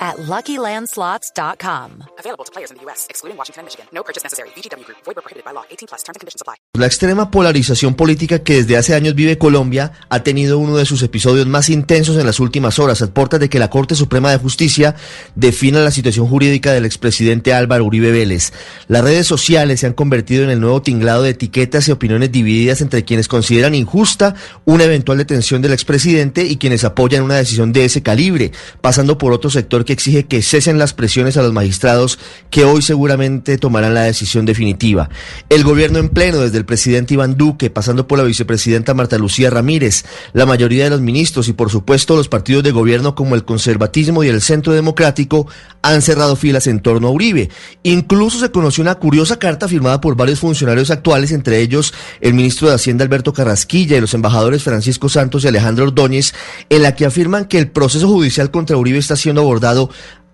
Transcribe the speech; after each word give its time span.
at 0.00 0.16
LuckyLandSlots.com. 0.16 2.04
Available 2.18 2.44
to 2.44 2.52
players 2.52 2.70
in 2.70 2.78
the 2.78 2.84
U.S., 2.86 3.06
excluding 3.10 3.36
Washington 3.36 3.60
and 3.60 3.66
Michigan. 3.66 3.86
No 3.92 4.02
purchase 4.02 4.24
necessary. 4.24 4.48
VGW 4.56 4.84
Group. 4.86 4.98
Void 5.04 5.16
prohibited 5.16 5.44
by 5.44 5.52
law. 5.52 5.64
18 5.70 5.88
plus. 5.88 6.02
Terms 6.02 6.16
and 6.16 6.20
conditions 6.20 6.40
apply. 6.40 6.56
La 6.74 6.86
extrema 6.86 7.30
polarización 7.30 7.94
política 7.94 8.38
que 8.42 8.54
desde 8.54 8.76
hace 8.76 8.94
años 8.94 9.14
vive 9.14 9.36
Colombia 9.38 9.92
ha 10.08 10.22
tenido 10.22 10.58
uno 10.58 10.76
de 10.76 10.86
sus 10.86 11.02
episodios 11.02 11.46
más 11.46 11.68
intensos 11.68 12.16
en 12.16 12.24
las 12.24 12.40
últimas 12.40 12.78
horas, 12.78 13.02
a 13.02 13.12
puertas 13.12 13.40
de 13.40 13.48
que 13.48 13.58
la 13.58 13.68
Corte 13.68 13.94
Suprema 13.94 14.30
de 14.30 14.38
Justicia 14.38 14.94
defina 15.34 15.80
la 15.80 15.90
situación 15.90 16.26
jurídica 16.26 16.72
del 16.72 16.86
expresidente 16.86 17.52
Álvaro 17.52 17.84
Uribe 17.84 18.12
Vélez. 18.12 18.52
Las 18.88 19.02
redes 19.02 19.26
sociales 19.26 19.80
se 19.80 19.86
han 19.86 19.92
convertido 19.92 20.44
en 20.44 20.50
el 20.50 20.60
nuevo 20.60 20.80
tinglado 20.80 21.22
de 21.22 21.30
etiquetas 21.30 21.88
y 21.88 21.92
opiniones 21.92 22.32
divididas 22.32 22.80
entre 22.80 23.04
quienes 23.04 23.28
consideran 23.28 23.74
injusta 23.74 24.34
una 24.64 24.84
eventual 24.84 25.18
detención 25.18 25.60
del 25.60 25.72
expresidente 25.72 26.44
y 26.44 26.56
quienes 26.56 26.84
apoyan 26.84 27.24
una 27.24 27.36
decisión 27.36 27.72
de 27.72 27.84
ese 27.84 28.02
calibre, 28.02 28.52
pasando 28.80 29.18
por 29.18 29.32
otro 29.32 29.50
sector 29.50 29.84
que 29.84 29.89
exige 29.92 30.26
que 30.26 30.42
cesen 30.42 30.78
las 30.78 30.94
presiones 30.94 31.36
a 31.36 31.42
los 31.42 31.52
magistrados 31.52 32.18
que 32.50 32.64
hoy 32.64 32.82
seguramente 32.82 33.58
tomarán 33.58 33.94
la 33.94 34.02
decisión 34.02 34.46
definitiva. 34.46 35.10
El 35.48 35.64
gobierno 35.64 35.98
en 35.98 36.08
pleno, 36.08 36.38
desde 36.38 36.58
el 36.58 36.64
presidente 36.64 37.14
Iván 37.14 37.36
Duque, 37.36 37.70
pasando 37.70 38.06
por 38.06 38.18
la 38.18 38.24
vicepresidenta 38.24 38.94
Marta 38.94 39.18
Lucía 39.18 39.50
Ramírez, 39.50 40.04
la 40.32 40.46
mayoría 40.46 40.84
de 40.84 40.90
los 40.90 41.00
ministros 41.00 41.48
y 41.48 41.52
por 41.52 41.70
supuesto 41.70 42.16
los 42.16 42.28
partidos 42.28 42.62
de 42.62 42.70
gobierno 42.70 43.14
como 43.14 43.34
el 43.34 43.44
conservatismo 43.44 44.24
y 44.24 44.28
el 44.28 44.40
centro 44.40 44.72
democrático 44.72 45.46
han 45.82 46.02
cerrado 46.02 46.36
filas 46.36 46.66
en 46.66 46.80
torno 46.80 47.08
a 47.08 47.10
Uribe. 47.10 47.50
Incluso 47.82 48.38
se 48.38 48.50
conoció 48.50 48.82
una 48.82 48.96
curiosa 48.96 49.38
carta 49.38 49.68
firmada 49.68 50.00
por 50.00 50.16
varios 50.16 50.40
funcionarios 50.40 50.90
actuales, 50.90 51.32
entre 51.32 51.60
ellos 51.60 51.94
el 52.20 52.34
ministro 52.34 52.68
de 52.68 52.74
Hacienda 52.74 53.04
Alberto 53.04 53.32
Carrasquilla 53.32 53.96
y 53.96 54.00
los 54.00 54.14
embajadores 54.14 54.62
Francisco 54.62 55.08
Santos 55.08 55.44
y 55.44 55.48
Alejandro 55.48 55.84
Ordóñez, 55.84 56.34
en 56.68 56.82
la 56.82 56.94
que 56.94 57.06
afirman 57.06 57.46
que 57.46 57.58
el 57.58 57.70
proceso 57.70 58.08
judicial 58.08 58.50
contra 58.50 58.76
Uribe 58.76 58.98
está 58.98 59.16
siendo 59.16 59.40
abordado 59.40 59.79
lado 59.80 59.90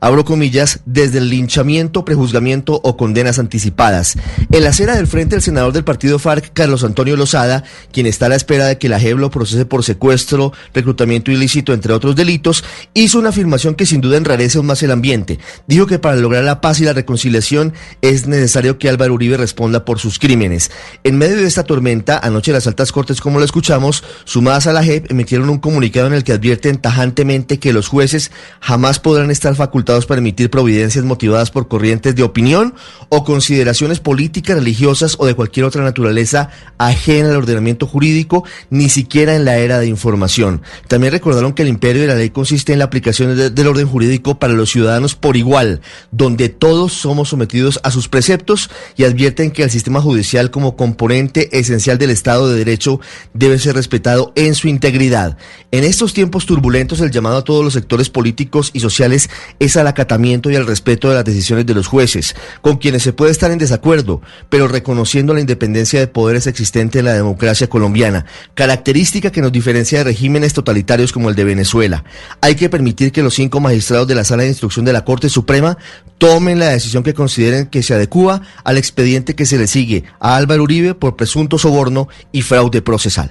abro 0.00 0.24
comillas, 0.24 0.80
desde 0.86 1.18
el 1.18 1.28
linchamiento, 1.28 2.04
prejuzgamiento 2.04 2.80
o 2.82 2.96
condenas 2.96 3.38
anticipadas. 3.38 4.16
En 4.50 4.64
la 4.64 4.70
acera 4.70 4.96
del 4.96 5.06
frente, 5.06 5.36
el 5.36 5.42
senador 5.42 5.72
del 5.72 5.84
partido 5.84 6.18
FARC, 6.18 6.52
Carlos 6.52 6.84
Antonio 6.84 7.16
Lozada, 7.16 7.64
quien 7.92 8.06
está 8.06 8.26
a 8.26 8.30
la 8.30 8.36
espera 8.36 8.66
de 8.66 8.78
que 8.78 8.88
la 8.88 8.98
JEP 8.98 9.18
lo 9.18 9.30
procese 9.30 9.66
por 9.66 9.84
secuestro, 9.84 10.52
reclutamiento 10.72 11.30
ilícito, 11.30 11.74
entre 11.74 11.92
otros 11.92 12.16
delitos, 12.16 12.64
hizo 12.94 13.18
una 13.18 13.28
afirmación 13.28 13.74
que 13.74 13.86
sin 13.86 14.00
duda 14.00 14.16
enrarece 14.16 14.58
aún 14.58 14.66
más 14.66 14.82
el 14.82 14.90
ambiente. 14.90 15.38
Dijo 15.66 15.86
que 15.86 15.98
para 15.98 16.16
lograr 16.16 16.44
la 16.44 16.60
paz 16.60 16.80
y 16.80 16.84
la 16.84 16.94
reconciliación 16.94 17.74
es 18.00 18.26
necesario 18.26 18.78
que 18.78 18.88
Álvaro 18.88 19.14
Uribe 19.14 19.36
responda 19.36 19.84
por 19.84 19.98
sus 19.98 20.18
crímenes. 20.18 20.70
En 21.04 21.18
medio 21.18 21.36
de 21.36 21.46
esta 21.46 21.64
tormenta, 21.64 22.18
anoche 22.18 22.52
las 22.52 22.66
altas 22.66 22.90
cortes, 22.92 23.20
como 23.20 23.38
lo 23.38 23.44
escuchamos, 23.44 24.02
sumadas 24.24 24.66
a 24.66 24.72
la 24.72 24.82
JEP, 24.82 25.10
emitieron 25.10 25.50
un 25.50 25.58
comunicado 25.58 26.06
en 26.06 26.14
el 26.14 26.24
que 26.24 26.32
advierten 26.32 26.78
tajantemente 26.78 27.58
que 27.58 27.74
los 27.74 27.88
jueces 27.88 28.30
jamás 28.60 28.98
podrán 28.98 29.30
estar 29.30 29.54
facultados 29.54 29.89
para 29.90 30.20
emitir 30.20 30.50
providencias 30.50 31.04
motivadas 31.04 31.50
por 31.50 31.66
corrientes 31.66 32.14
de 32.14 32.22
opinión 32.22 32.74
o 33.08 33.24
consideraciones 33.24 33.98
políticas, 33.98 34.56
religiosas 34.56 35.16
o 35.18 35.26
de 35.26 35.34
cualquier 35.34 35.66
otra 35.66 35.82
naturaleza 35.82 36.50
ajena 36.78 37.30
al 37.30 37.36
ordenamiento 37.36 37.88
jurídico, 37.88 38.44
ni 38.70 38.88
siquiera 38.88 39.34
en 39.34 39.44
la 39.44 39.56
era 39.56 39.80
de 39.80 39.88
información. 39.88 40.62
También 40.86 41.12
recordaron 41.12 41.54
que 41.54 41.62
el 41.62 41.68
imperio 41.68 42.02
de 42.02 42.08
la 42.08 42.14
ley 42.14 42.30
consiste 42.30 42.72
en 42.72 42.78
la 42.78 42.84
aplicación 42.84 43.36
del 43.52 43.66
orden 43.66 43.88
jurídico 43.88 44.38
para 44.38 44.52
los 44.52 44.70
ciudadanos 44.70 45.16
por 45.16 45.36
igual, 45.36 45.80
donde 46.12 46.48
todos 46.48 46.92
somos 46.92 47.30
sometidos 47.30 47.80
a 47.82 47.90
sus 47.90 48.08
preceptos 48.08 48.70
y 48.96 49.02
advierten 49.02 49.50
que 49.50 49.64
el 49.64 49.70
sistema 49.70 50.00
judicial 50.00 50.52
como 50.52 50.76
componente 50.76 51.58
esencial 51.58 51.98
del 51.98 52.10
Estado 52.10 52.48
de 52.48 52.58
Derecho 52.58 53.00
debe 53.34 53.58
ser 53.58 53.74
respetado 53.74 54.32
en 54.36 54.54
su 54.54 54.68
integridad. 54.68 55.36
En 55.72 55.82
estos 55.82 56.14
tiempos 56.14 56.46
turbulentos, 56.46 57.00
el 57.00 57.10
llamado 57.10 57.38
a 57.38 57.44
todos 57.44 57.64
los 57.64 57.72
sectores 57.72 58.08
políticos 58.08 58.70
y 58.72 58.78
sociales 58.78 59.30
es 59.58 59.79
al 59.80 59.88
acatamiento 59.88 60.50
y 60.50 60.56
al 60.56 60.66
respeto 60.66 61.08
de 61.08 61.16
las 61.16 61.24
decisiones 61.24 61.66
de 61.66 61.74
los 61.74 61.86
jueces, 61.86 62.36
con 62.60 62.76
quienes 62.76 63.02
se 63.02 63.12
puede 63.12 63.32
estar 63.32 63.50
en 63.50 63.58
desacuerdo, 63.58 64.22
pero 64.48 64.68
reconociendo 64.68 65.34
la 65.34 65.40
independencia 65.40 66.00
de 66.00 66.06
poderes 66.06 66.46
existente 66.46 67.00
en 67.00 67.06
la 67.06 67.14
democracia 67.14 67.68
colombiana, 67.68 68.26
característica 68.54 69.32
que 69.32 69.42
nos 69.42 69.52
diferencia 69.52 69.98
de 69.98 70.04
regímenes 70.04 70.52
totalitarios 70.52 71.12
como 71.12 71.28
el 71.28 71.36
de 71.36 71.44
Venezuela. 71.44 72.04
Hay 72.40 72.54
que 72.54 72.68
permitir 72.68 73.12
que 73.12 73.22
los 73.22 73.34
cinco 73.34 73.60
magistrados 73.60 74.06
de 74.06 74.14
la 74.14 74.24
Sala 74.24 74.42
de 74.42 74.50
Instrucción 74.50 74.84
de 74.84 74.92
la 74.92 75.04
Corte 75.04 75.28
Suprema 75.28 75.76
tomen 76.18 76.58
la 76.58 76.68
decisión 76.68 77.02
que 77.02 77.14
consideren 77.14 77.66
que 77.66 77.82
se 77.82 77.94
adecua 77.94 78.42
al 78.64 78.78
expediente 78.78 79.34
que 79.34 79.46
se 79.46 79.58
le 79.58 79.66
sigue 79.66 80.04
a 80.20 80.36
Álvaro 80.36 80.62
Uribe 80.62 80.94
por 80.94 81.16
presunto 81.16 81.58
soborno 81.58 82.08
y 82.32 82.42
fraude 82.42 82.82
procesal. 82.82 83.30